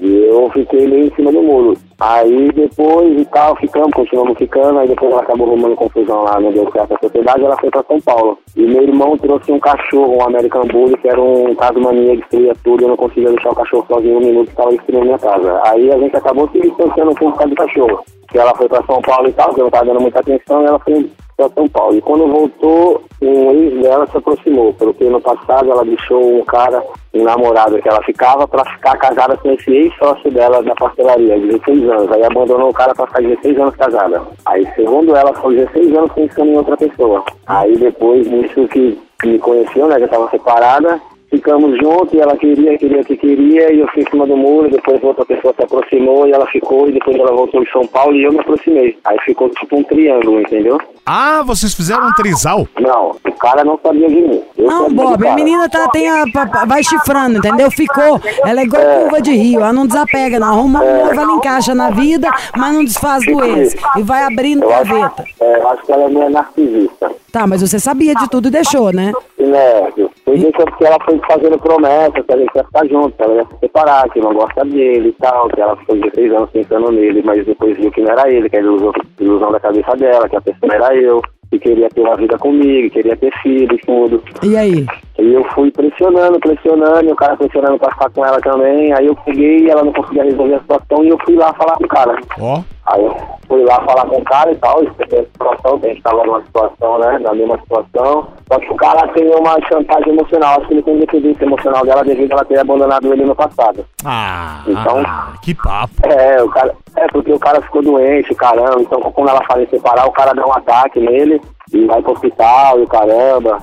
[0.00, 1.74] E eu fiquei meio em cima do muro.
[1.98, 6.52] Aí depois e tal, ficamos, continuamos ficando, aí depois ela acabou arrumando confusão lá, não
[6.52, 8.38] deu certo a sociedade, ela foi pra São Paulo.
[8.56, 12.52] E meu irmão trouxe um cachorro, um American Bully, que era um tasmania que destruía
[12.62, 15.60] tudo, eu não conseguia deixar o cachorro sozinho um minuto, estava destruindo minha casa.
[15.64, 18.04] Aí a gente acabou se distanciando por causa do cachorro.
[18.28, 20.62] Que ela foi pra São Paulo e tal, que eu não tava dando muita atenção,
[20.62, 21.96] e ela foi pra São Paulo.
[21.96, 26.82] E quando voltou, um ex dela se aproximou, porque no passado ela deixou um cara,
[27.12, 31.88] um namorado que ela ficava, pra ficar casada com esse ex-sócio dela da pastelaria, 16
[31.88, 32.12] anos.
[32.12, 34.22] Aí abandonou o cara pra ficar 16 anos casada.
[34.46, 37.24] Aí, segundo ela, foi 16 anos pensando em outra pessoa.
[37.46, 41.00] Aí depois disso que me conheceu, né, já tava separada,
[41.34, 44.70] ficamos juntos e ela queria, queria que queria, e eu fui em cima do muro,
[44.70, 48.14] depois outra pessoa se aproximou e ela ficou, e depois ela voltou de São Paulo
[48.14, 48.96] e eu me aproximei.
[49.04, 50.78] Aí ficou tipo um triângulo, entendeu?
[51.04, 52.66] Ah, vocês fizeram um trisal?
[52.80, 54.42] Não, o cara não sabia de mim.
[54.56, 56.24] Eu Não, Bob, a menina tá, tem a,
[56.66, 57.70] vai chifrando, entendeu?
[57.70, 58.20] Ficou.
[58.46, 60.48] Ela é igual curva de rio, ela não desapega, não.
[60.48, 63.74] Arruma um noivo, ela encaixa na vida, mas não desfaz do ex.
[63.96, 65.24] E vai abrindo Eu acho, gaveta.
[65.40, 67.10] é, eu acho que ela é meio narcisista.
[67.30, 69.12] Tá, mas você sabia de tudo e deixou, né?
[69.38, 69.92] Né,
[70.24, 73.34] foi deixa porque ela foi fazendo promessas que a gente ia ficar junto, que ela
[73.34, 76.90] ia se separar, que não gosta dele e tal, que ela ficou 16 anos pensando
[76.90, 80.28] nele, mas depois viu que não era ele, que era ilusão, ilusão da cabeça dela,
[80.28, 83.78] que a pessoa era eu, que queria ter uma vida comigo, queria ter filho e
[83.78, 84.22] tudo.
[84.42, 84.86] E aí?
[85.18, 88.92] E eu fui pressionando, pressionando, e o cara pressionando pra ficar com ela também.
[88.92, 91.76] Aí eu peguei e ela não conseguia resolver a situação e eu fui lá falar
[91.76, 92.18] com o cara.
[92.40, 92.62] Ó.
[92.86, 93.16] Aí eu
[93.48, 96.24] fui lá falar com o cara e tal, expliquei a situação, que a gente tava
[96.24, 98.28] numa situação, né, na mesma situação.
[98.52, 102.04] Só que o cara tem uma chantagem emocional, acho que ele tem dependência emocional dela
[102.04, 103.84] devido a ela ter abandonado ele no passado.
[104.04, 105.02] Ah, Então-
[105.42, 105.92] que papo.
[106.04, 109.66] É, o cara, é porque o cara ficou doente, caramba, então quando ela fala em
[109.68, 111.40] separar, o cara dá um ataque nele
[111.72, 113.58] e vai pro hospital e o caramba.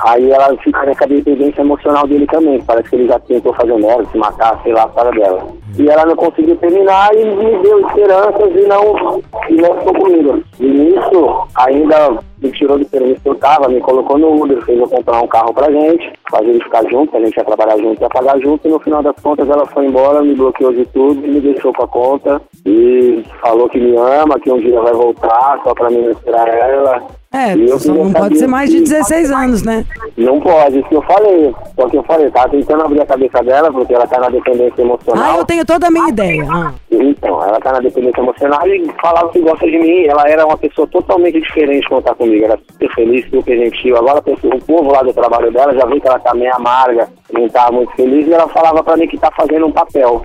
[0.00, 2.60] Aí ela fica nessa dependência emocional dele também.
[2.62, 5.46] Parece que ele já tentou fazer merda, se matar, sei lá, a cara dela.
[5.78, 10.42] E ela não conseguiu terminar e me deu esperanças e não, e não ficou comigo.
[10.58, 14.78] E nisso, ainda me tirou do serviço que eu tava, me colocou no Uber, fez
[14.78, 18.02] eu comprar um carro pra gente, fazer ele ficar junto, a gente ia trabalhar junto,
[18.02, 21.24] ia pagar junto, e no final das contas ela foi embora, me bloqueou de tudo
[21.24, 24.92] e me deixou com a conta e falou que me ama, que um dia vai
[24.92, 27.02] voltar só pra me mostrar ela.
[27.34, 29.84] É, E eu só não pode ser mais de se- 16 anos, né?
[30.16, 31.52] Não pode, isso que eu falei.
[31.74, 34.80] Só que eu falei, tava tentando abrir a cabeça dela, porque ela tá na dependência
[34.82, 35.24] emocional.
[35.34, 36.46] Ah, eu tenho toda a minha ideia.
[36.48, 36.72] Ah.
[36.90, 40.04] Então, ela tá na dependência emocional e falava que gosta de mim.
[40.06, 42.44] Ela era uma pessoa totalmente diferente quando tá comigo.
[42.44, 43.96] Era super feliz, super gentil.
[43.96, 47.48] Agora o povo lá do trabalho dela já viu que ela tá meio amarga, não
[47.48, 50.22] tá muito feliz, e ela falava pra mim que tá fazendo um papel.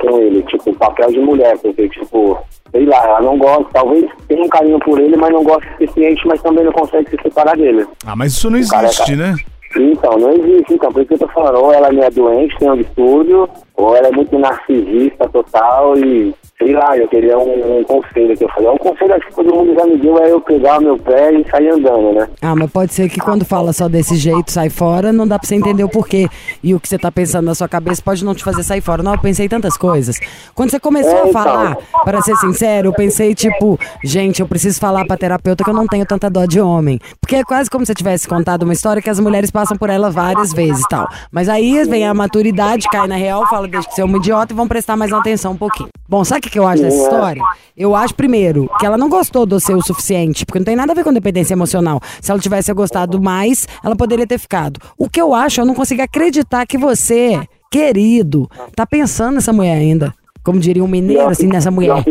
[0.00, 2.38] com ele, tipo, papel de mulher, porque, tipo,
[2.72, 5.72] sei lá, ela não gosta, talvez tenha um carinho por ele, mas não gosta o
[5.72, 7.86] suficiente, mas também não consegue se separar dele.
[8.06, 9.34] Ah, mas isso não é existe, né?
[9.76, 12.70] Então, não existe, então, por isso que eu tô falando, ou ela é doente, tem
[12.70, 17.84] um distúrbio, ou ela é muito narcisista total e, sei lá, eu queria um, um
[17.84, 18.68] conselho que eu falei.
[18.70, 21.32] Um conselho acho que todo mundo já me deu é eu pegar o meu pé
[21.32, 22.28] e sair andando, né?
[22.42, 25.48] Ah, mas pode ser que quando fala só desse jeito, sai fora, não dá pra
[25.48, 26.28] você entender o porquê.
[26.62, 29.02] E o que você tá pensando na sua cabeça pode não te fazer sair fora.
[29.02, 30.16] Não, eu pensei tantas coisas.
[30.54, 31.32] Quando você começou É, a então.
[31.32, 35.74] falar, para ser sincero, eu pensei, tipo, gente, eu preciso falar pra terapeuta que eu
[35.74, 36.98] não tenho tanta dó de homem.
[37.20, 39.88] Porque é quase como se eu tivesse contado uma história que as mulheres passam por
[39.88, 41.08] ela várias vezes e tal.
[41.32, 44.56] Mas aí vem a maturidade, cai na real, fala, deixa de ser uma idiota e
[44.56, 45.88] vão prestar mais atenção um pouquinho.
[46.08, 47.42] Bom, sabe o que que eu acho dessa história?
[47.76, 50.92] Eu acho, primeiro, que ela não gostou do seu o suficiente, porque não tem nada
[50.92, 52.00] a ver com dependência emocional.
[52.20, 54.78] Se ela tivesse gostado mais, ela poderia ter ficado.
[54.98, 59.76] O que eu acho, eu não consigo acreditar que você, querido, tá pensando nessa mulher
[59.76, 60.12] ainda.
[60.44, 62.04] Como diria um mineiro, assim, nessa mulher.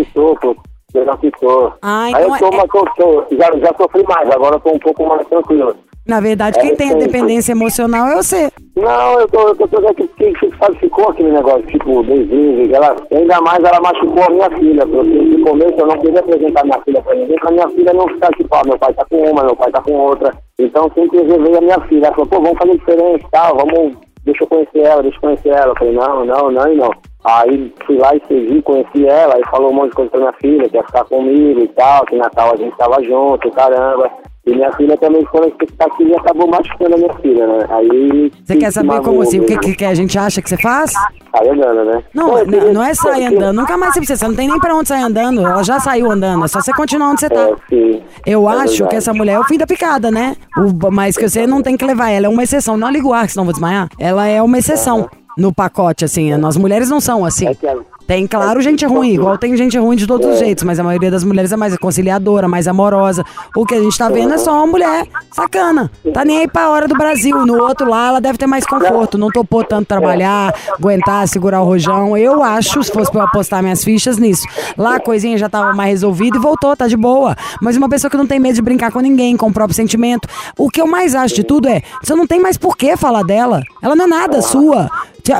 [0.93, 1.73] Eu já quitou.
[1.81, 4.59] Ah, Aí então eu tô, é- mas eu tô, já, já sofri mais, agora eu
[4.59, 5.75] tô um pouco mais tranquilo.
[6.09, 8.49] Na verdade, quem tem a dependência emocional é você.
[8.75, 13.41] Não, eu tô, eu tô pensando que, que, ficou aquele negócio, tipo, desejo, ela, ainda
[13.41, 17.01] mais ela machucou a minha filha, porque no começo eu não queria apresentar minha filha
[17.03, 19.55] pra ninguém, pra minha filha não ficar tipo, ah, meu pai tá com uma, meu
[19.55, 20.33] pai tá com outra.
[20.57, 22.07] Então sempre reservei a minha filha.
[22.07, 25.21] Ela falou, pô, vamos fazer diferente e tal, vamos, deixa eu conhecer ela, deixa eu
[25.21, 25.71] conhecer ela.
[25.73, 26.91] Eu falei, não, não, não e não.
[27.25, 30.33] Aí fui lá e segui, conheci ela, aí falou um monte de coisa pra minha
[30.33, 34.09] filha, que ia ficar comigo e tal, que Natal a gente tava junto, caramba.
[34.47, 37.65] E minha filha também foi na expectativa e acabou machucando a minha filha, né?
[37.69, 38.31] Aí.
[38.43, 39.41] Você quer saber como assim?
[39.41, 40.91] O que, que, que a gente acha que você faz?
[40.93, 42.01] Sai andando, né?
[42.15, 43.55] Não, Pô, não, não é sair andando.
[43.57, 44.17] Nunca mais você precisa.
[44.19, 45.41] Você não tem nem pra onde sair andando.
[45.45, 46.45] Ela já saiu andando.
[46.45, 47.41] É só você continuar onde você tá.
[47.49, 48.01] É, sim.
[48.25, 48.89] Eu É acho verdade.
[48.89, 50.35] que essa mulher é o fim da picada, né?
[50.57, 52.09] O- mas que você não tem que levar.
[52.09, 52.75] Ela é uma exceção.
[52.77, 53.87] Não liga o ar, que senão eu vou desmaiar.
[53.99, 55.07] Ela é uma exceção
[55.39, 56.35] no pacote, assim.
[56.37, 57.47] Nós mulheres não são assim.
[57.47, 57.67] É que
[58.09, 61.11] Tem, claro, gente ruim, igual tem gente ruim de todos os jeitos, mas a maioria
[61.11, 63.23] das mulheres é mais conciliadora, mais amorosa.
[63.55, 65.91] O que a gente tá vendo é só uma mulher sacana.
[66.11, 67.45] Tá nem aí pra hora do Brasil.
[67.45, 69.15] No outro lá, ela deve ter mais conforto.
[69.15, 72.17] Não topou tanto trabalhar, aguentar, segurar o rojão.
[72.17, 74.47] Eu acho, se fosse pra eu apostar minhas fichas nisso.
[74.75, 77.35] Lá a coisinha já tava mais resolvida e voltou, tá de boa.
[77.61, 80.27] Mas uma pessoa que não tem medo de brincar com ninguém, com o próprio sentimento.
[80.57, 83.21] O que eu mais acho de tudo é, você não tem mais por que falar
[83.21, 83.61] dela.
[83.83, 84.89] Ela não é nada sua.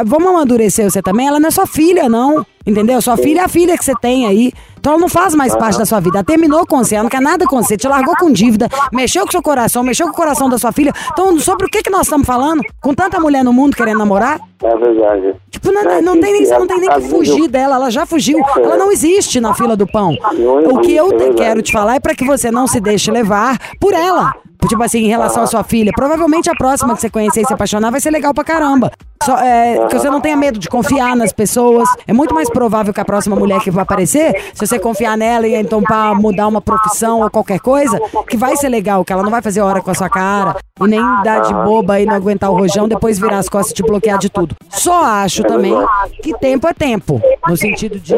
[0.05, 1.27] Vamos amadurecer você também?
[1.27, 2.45] Ela não é sua filha, não.
[2.69, 3.01] Entendeu?
[3.01, 4.53] Sua filha é a filha que você tem aí.
[4.79, 6.19] Então ela não faz mais parte da sua vida.
[6.19, 9.25] Ela terminou com você, ela não quer nada com você, te largou com dívida, mexeu
[9.25, 10.93] com seu coração, mexeu com o coração da sua filha.
[11.12, 12.62] Então, sobre o que, que nós estamos falando?
[12.79, 14.39] Com tanta mulher no mundo querendo namorar?
[14.61, 15.35] É verdade.
[15.49, 18.05] Tipo, não, É, não sim, tem nem, não tem nem que fugir dela, ela já
[18.05, 18.39] fugiu.
[18.57, 20.17] Ela não existe na fila do pão.
[20.33, 22.79] Não O que eu é te- quero te falar é pra que você não se
[22.81, 24.33] deixe levar por ela.
[24.67, 25.89] Tipo assim, em relação à sua filha.
[25.95, 28.91] Provavelmente a próxima que você conhecer e se apaixonar vai ser legal pra caramba.
[29.23, 31.87] Só, é, que você não tenha medo de confiar nas pessoas.
[32.05, 35.47] É muito mais provável que a próxima mulher que vai aparecer, se você confiar nela
[35.47, 39.23] e então pra mudar uma profissão ou qualquer coisa, que vai ser legal, que ela
[39.23, 42.15] não vai fazer hora com a sua cara e nem dar de boba e não
[42.15, 44.55] aguentar o rojão, depois virar as costas e te bloquear de tudo.
[44.69, 45.73] Só acho também
[46.21, 47.21] que tempo é tempo.
[47.47, 48.15] No sentido de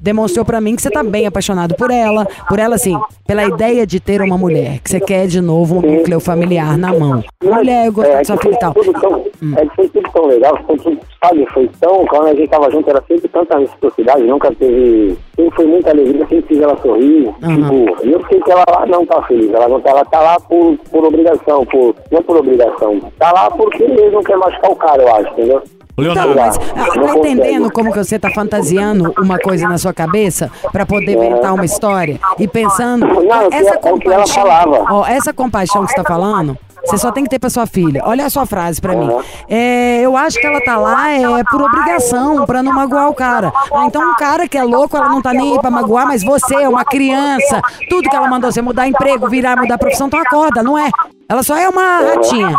[0.00, 3.86] demonstrou pra mim que você tá bem apaixonado por ela, por ela assim, pela ideia
[3.86, 7.22] de ter uma mulher, que você quer de novo um núcleo familiar na mão.
[7.42, 8.74] Mulher, eu gosto é, da sua filha e tal.
[8.74, 9.24] tão,
[9.56, 12.70] É que foi tudo tão legal, foi tudo, sabe, foi tão, quando a gente tava
[12.70, 17.24] junto, era sempre tanta reciprocidade, nunca teve, sempre foi muita alegria, sempre fiz ela sorrir,
[17.34, 20.20] tipo, e eu sei que ela lá não tá feliz, ela não tá, ela tá
[20.20, 24.70] lá por, por obrigação, por, não por obrigação, tá lá porque ele não quer machucar
[24.70, 25.62] o cara, eu acho, entendeu?
[25.96, 29.76] Ô, Então, Leonardo, mas ah, tá entendendo como que você tá fantasiando uma coisa na
[29.78, 32.20] sua cabeça pra poder inventar uma história?
[32.38, 34.44] E pensando Não, é que- essa é compaixão,
[34.90, 38.02] ó, essa compaixão que você tá falando, você só tem que ter pra sua filha.
[38.04, 39.10] Olha a sua frase pra mim.
[39.48, 43.52] É, eu acho que ela tá lá é por obrigação, pra não magoar o cara.
[43.72, 46.22] Ah, então um cara que é louco, ela não tá nem aí pra magoar, mas
[46.22, 50.20] você é uma criança, tudo que ela mandou você mudar emprego, virar, mudar profissão, então
[50.20, 50.90] acorda, não é?
[51.28, 52.56] Ela só é uma ratinha.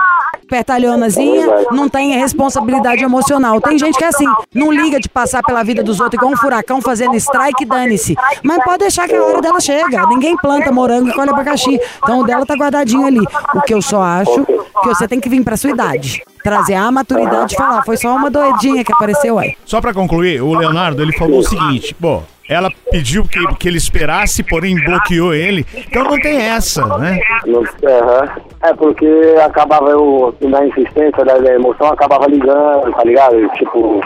[0.49, 3.62] Pertalhonazinha, não tem responsabilidade emocional.
[3.62, 6.38] Tem gente que é assim, não liga de passar pela vida dos outros igual um
[6.38, 8.15] furacão fazendo strike, dane-se.
[8.43, 10.07] Mas pode deixar que a hora dela chega.
[10.07, 11.79] Ninguém planta morango e colhe abacaxi.
[12.03, 13.21] Então o dela tá guardadinho ali.
[13.53, 16.21] O que eu só acho que você tem que vir pra sua idade.
[16.43, 19.55] Trazer a maturidade e falar, foi só uma doedinha que apareceu aí.
[19.65, 23.77] Só pra concluir, o Leonardo ele falou o seguinte, pô, ela pediu que, que ele
[23.77, 25.65] esperasse, porém bloqueou ele.
[25.88, 27.19] Então não tem essa, né?
[27.45, 28.27] Não- aham.
[28.62, 29.07] É porque
[29.41, 33.47] acabava eu, na insistência da, da emoção, acabava ligando, tá ligado?
[33.51, 34.01] Tipo,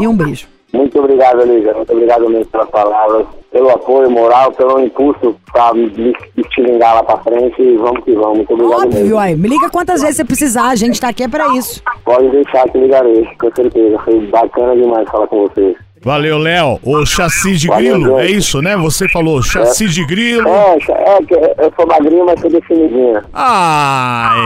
[0.00, 0.46] e um beijo.
[0.72, 1.72] Muito obrigado, Lígia.
[1.72, 7.02] Muito obrigado mesmo pelas palavras, pelo apoio moral, pelo impulso pra me me estilingar lá
[7.02, 8.36] pra frente e vamos que vamos.
[8.38, 9.18] Muito obrigado Óbvio, mesmo.
[9.18, 11.82] aí, me liga quantas vezes você precisar, a gente tá aqui é pra isso.
[12.04, 13.98] Pode deixar que ligarei, com certeza.
[14.04, 15.76] Foi bacana demais falar com vocês.
[16.00, 16.78] Valeu, Léo.
[16.84, 18.76] O chassi de Valeu, grilo, é isso, né?
[18.76, 20.46] Você falou chassi de grilo.
[20.48, 23.24] É, é, que eu sou magrinho, mas sou definidinha.
[23.32, 24.38] Ai,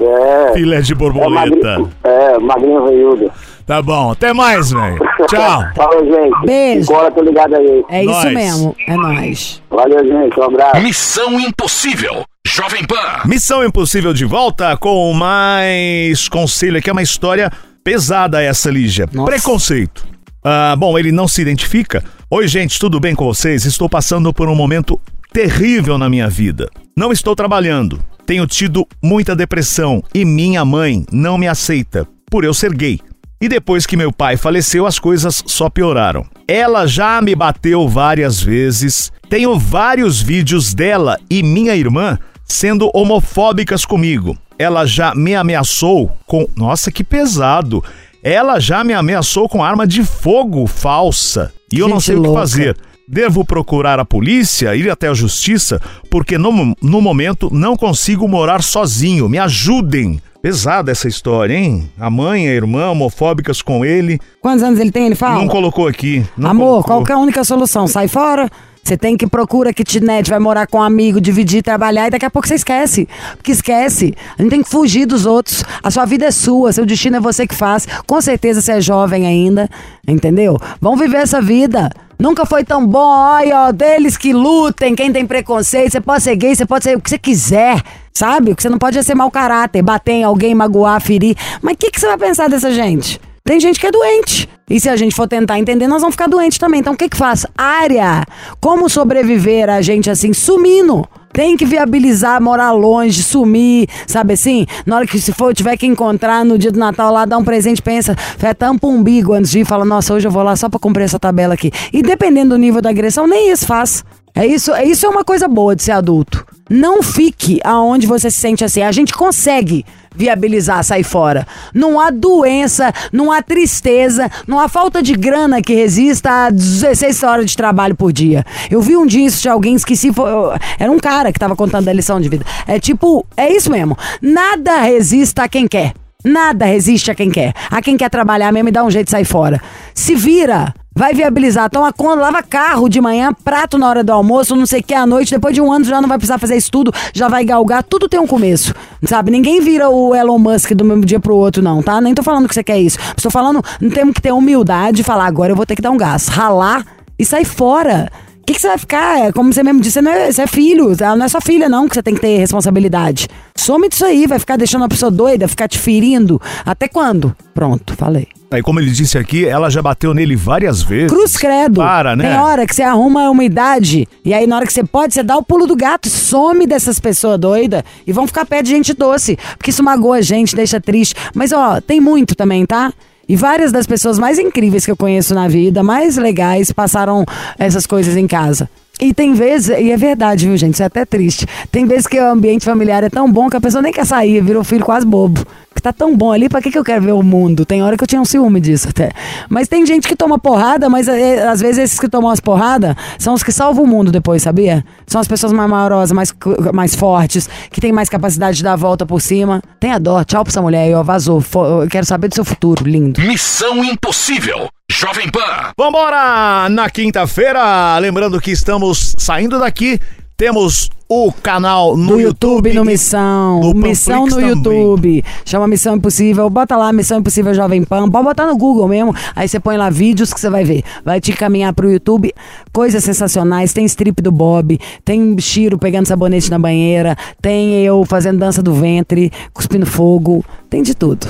[0.00, 0.52] É.
[0.54, 1.38] filé de É borboleta.
[1.78, 3.30] magrinho, é, magrinho veiudo.
[3.66, 4.98] Tá bom, até mais, velho.
[5.28, 5.64] Tchau.
[5.74, 6.46] Falou, gente.
[6.46, 6.92] Beijo.
[6.92, 7.84] Agora tô ligado aí.
[7.88, 9.62] É isso mesmo, é nóis.
[9.70, 10.38] Valeu, gente.
[10.38, 10.82] Um abraço.
[10.82, 12.24] Missão Impossível.
[12.46, 13.22] Jovem Pan.
[13.24, 16.90] Missão Impossível de volta com mais conselho aqui.
[16.90, 17.50] É uma história
[17.82, 19.08] pesada essa, Lígia.
[19.12, 19.30] Nossa.
[19.30, 20.06] Preconceito.
[20.44, 22.04] Ah, bom, ele não se identifica.
[22.30, 23.64] Oi, gente, tudo bem com vocês?
[23.64, 25.00] Estou passando por um momento
[25.32, 26.68] terrível na minha vida.
[26.94, 27.98] Não estou trabalhando.
[28.26, 33.00] Tenho tido muita depressão e minha mãe não me aceita por eu ser gay.
[33.44, 36.24] E depois que meu pai faleceu, as coisas só pioraram.
[36.48, 39.12] Ela já me bateu várias vezes.
[39.28, 44.34] Tenho vários vídeos dela e minha irmã sendo homofóbicas comigo.
[44.58, 46.48] Ela já me ameaçou com.
[46.56, 47.84] Nossa, que pesado!
[48.22, 51.52] Ela já me ameaçou com arma de fogo falsa.
[51.70, 52.40] E eu não sei o que louca.
[52.40, 52.76] fazer.
[53.06, 58.62] Devo procurar a polícia, ir até a justiça, porque no, no momento não consigo morar
[58.62, 59.28] sozinho.
[59.28, 60.20] Me ajudem.
[60.40, 61.90] Pesada essa história, hein?
[61.98, 64.20] A mãe a irmã homofóbicas com ele.
[64.42, 65.06] Quantos anos ele tem?
[65.06, 65.36] Ele fala?
[65.40, 66.22] Não colocou aqui.
[66.36, 67.04] não Amor, colocou.
[67.04, 67.86] qual é a única solução?
[67.86, 68.50] Sai fora.
[68.84, 72.30] Você tem que procurar kitnet, vai morar com um amigo, dividir, trabalhar e daqui a
[72.30, 73.08] pouco você esquece.
[73.34, 74.14] Porque esquece.
[74.38, 75.64] A gente tem que fugir dos outros.
[75.82, 77.88] A sua vida é sua, seu destino é você que faz.
[78.06, 79.70] Com certeza você é jovem ainda,
[80.06, 80.58] entendeu?
[80.82, 81.90] Vamos viver essa vida.
[82.18, 86.36] Nunca foi tão bom, olha, ó, deles que lutem, quem tem preconceito, você pode ser
[86.36, 88.52] gay, você pode ser o que você quiser, sabe?
[88.52, 91.34] O que você não pode é ser mau caráter, bater em alguém, magoar, ferir.
[91.60, 93.20] Mas o que, que você vai pensar dessa gente?
[93.46, 94.48] Tem gente que é doente.
[94.70, 96.80] E se a gente for tentar entender, nós vamos ficar doentes também.
[96.80, 97.44] Então o que que faz?
[97.54, 98.24] Área.
[98.58, 101.06] Como sobreviver a gente assim, sumindo.
[101.30, 104.64] Tem que viabilizar morar longe, sumir, sabe assim?
[104.86, 107.44] Na hora que se for, tiver que encontrar no dia do Natal lá, dar um
[107.44, 108.16] presente, pensa,
[108.56, 111.04] tampa um umbigo antes de ir, fala, nossa, hoje eu vou lá só pra cumprir
[111.04, 111.70] essa tabela aqui.
[111.92, 114.04] E dependendo do nível da agressão, nem isso faz.
[114.34, 116.46] É isso, é isso é uma coisa boa de ser adulto.
[116.70, 118.82] Não fique aonde você se sente assim.
[118.82, 121.46] A gente consegue viabilizar sair fora.
[121.74, 127.22] Não há doença, não há tristeza, não há falta de grana que resista a 16
[127.22, 128.44] horas de trabalho por dia.
[128.70, 130.30] Eu vi um dia isso de alguém, esqueci, foi-
[130.78, 132.44] era um cara que tava contando a lição de vida.
[132.66, 133.96] É tipo, é isso mesmo.
[134.22, 135.92] Nada resista a quem quer.
[136.24, 137.52] Nada resiste a quem quer.
[137.70, 139.60] A quem quer trabalhar mesmo e dá um jeito de sair fora.
[139.94, 140.72] Se vira.
[140.96, 141.68] Vai viabilizar.
[141.68, 144.94] Toma conta, lava carro de manhã, prato na hora do almoço, não sei o que
[144.94, 145.30] à noite.
[145.30, 147.82] Depois de um ano já não vai precisar fazer isso tudo, já vai galgar.
[147.82, 148.72] Tudo tem um começo.
[149.02, 149.32] Sabe?
[149.32, 152.00] Ninguém vira o Elon Musk do mesmo dia pro outro, não, tá?
[152.00, 152.98] Nem tô falando que você quer isso.
[153.16, 153.60] Estou falando,
[153.92, 156.28] temos que ter humildade e falar, agora eu vou ter que dar um gás.
[156.28, 156.86] Ralar
[157.18, 158.08] e sair fora.
[158.40, 159.20] O que, que você vai ficar?
[159.20, 160.94] É, Como você mesmo disse, você, é, você é filho.
[161.16, 163.26] Não é sua filha, não, que você tem que ter responsabilidade.
[163.56, 166.40] Some disso aí, vai ficar deixando uma pessoa doida, ficar te ferindo.
[166.64, 167.34] Até quando?
[167.54, 168.28] Pronto, falei.
[168.54, 171.10] Aí, como ele disse aqui, ela já bateu nele várias vezes.
[171.10, 171.80] Cruz credo.
[171.80, 172.30] Para, né?
[172.30, 174.06] Tem hora que você arruma uma idade.
[174.24, 177.00] E aí, na hora que você pode, você dá o pulo do gato, some dessas
[177.00, 179.36] pessoas doidas e vão ficar perto de gente doce.
[179.58, 181.14] Porque isso magoa a gente, deixa triste.
[181.34, 182.92] Mas, ó, tem muito também, tá?
[183.28, 187.24] E várias das pessoas mais incríveis que eu conheço na vida, mais legais, passaram
[187.58, 188.68] essas coisas em casa.
[189.00, 190.74] E tem vezes, e é verdade, viu, gente?
[190.74, 191.46] Isso é até triste.
[191.70, 194.40] Tem vezes que o ambiente familiar é tão bom que a pessoa nem quer sair,
[194.40, 195.44] vira um filho quase bobo.
[195.74, 197.64] Que tá tão bom ali, pra que, que eu quero ver o mundo?
[197.64, 199.10] Tem hora que eu tinha um ciúme disso até.
[199.50, 202.94] Mas tem gente que toma porrada, mas é, às vezes esses que tomam as porradas
[203.18, 204.84] são os que salvam o mundo depois, sabia?
[205.04, 206.32] São as pessoas mais maiorosas, mais,
[206.72, 209.60] mais fortes, que têm mais capacidade de dar a volta por cima.
[209.80, 211.42] Tenha dó, tchau pra essa mulher aí, ó, vazou.
[211.82, 213.20] Eu quero saber do seu futuro, lindo.
[213.20, 214.68] Missão Impossível.
[214.90, 215.72] Jovem Pan.
[215.78, 216.68] Vambora!
[216.68, 219.98] Na quinta-feira, lembrando que estamos saindo daqui,
[220.36, 223.60] temos o canal no No YouTube, no Missão.
[223.60, 224.50] no Missão no Panflix também.
[224.50, 225.24] YouTube.
[225.44, 226.50] Chama Missão Impossível.
[226.50, 228.10] Bota lá Missão Impossível Jovem Pan.
[228.10, 229.14] Pode botar no Google mesmo.
[229.34, 230.82] Aí você põe lá vídeos que você vai ver.
[231.02, 232.32] Vai te encaminhar pro YouTube.
[232.72, 233.72] Coisas sensacionais.
[233.72, 234.78] Tem strip do Bob.
[235.04, 237.16] Tem Chiro pegando sabonete na banheira.
[237.40, 240.44] Tem eu fazendo dança do ventre, cuspindo fogo.
[240.68, 241.26] Tem de tudo.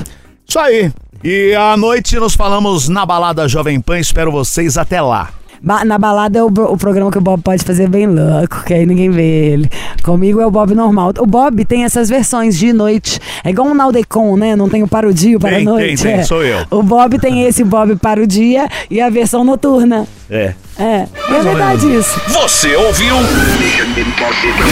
[0.49, 0.91] Isso aí.
[1.25, 3.99] E à noite nos falamos na balada Jovem Pan.
[3.99, 5.31] Espero vocês até lá.
[5.63, 8.75] Ba- Na balada é o, o programa que o Bob pode fazer bem louco, que
[8.75, 9.71] aí ninguém vê ele.
[10.03, 11.15] Comigo é o Bob normal.
[11.19, 13.19] O Bob tem essas versões de noite.
[13.43, 14.55] É igual um Naldecon, né?
[14.55, 16.03] Não tem o para o dia, o para a Tem, noite.
[16.03, 16.25] tem, tem, é.
[16.25, 16.67] sou eu.
[16.71, 20.07] O Bob tem esse Bob para o dia e a versão noturna.
[20.29, 20.53] É.
[20.79, 22.21] É, é verdade isso.
[22.29, 23.17] Você ouviu?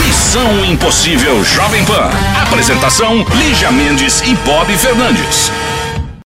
[0.06, 2.10] Missão Impossível Jovem Pan.
[2.42, 5.50] Apresentação: Lígia Mendes e Bob Fernandes.